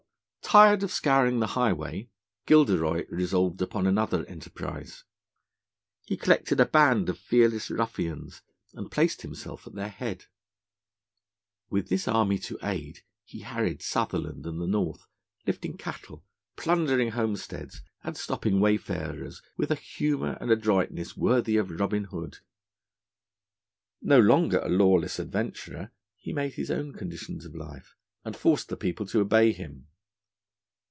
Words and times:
Tired 0.43 0.83
of 0.83 0.91
scouring 0.91 1.39
the 1.39 1.47
highway, 1.55 2.09
Gilderoy 2.45 3.05
resolved 3.09 3.61
upon 3.61 3.87
another 3.87 4.25
enterprise. 4.25 5.05
He 6.05 6.17
collected 6.17 6.59
a 6.59 6.65
band 6.65 7.07
of 7.07 7.17
fearless 7.17 7.69
ruffians, 7.71 8.41
and 8.73 8.91
placed 8.91 9.21
himself 9.21 9.65
at 9.65 9.75
their 9.75 9.87
head. 9.87 10.25
With 11.69 11.87
this 11.87 12.05
army 12.05 12.37
to 12.39 12.59
aid, 12.63 12.99
he 13.23 13.39
harried 13.41 13.81
Sutherland 13.81 14.45
and 14.45 14.59
the 14.59 14.67
North, 14.67 15.07
lifting 15.47 15.77
cattle, 15.77 16.25
plundering 16.57 17.11
homesteads, 17.11 17.81
and 18.03 18.17
stopping 18.17 18.59
wayfarers 18.59 19.41
with 19.55 19.71
a 19.71 19.75
humour 19.75 20.37
and 20.41 20.51
adroitness 20.51 21.15
worthy 21.15 21.55
of 21.55 21.71
Robin 21.79 22.03
Hood. 22.05 22.39
No 24.01 24.19
longer 24.19 24.59
a 24.59 24.67
lawless 24.67 25.17
adventurer, 25.17 25.91
he 26.17 26.33
made 26.33 26.55
his 26.55 26.69
own 26.69 26.91
conditions 26.91 27.45
of 27.45 27.55
life, 27.55 27.95
and 28.25 28.35
forced 28.35 28.67
the 28.67 28.75
people 28.75 29.05
to 29.05 29.21
obey 29.21 29.53
them. 29.53 29.87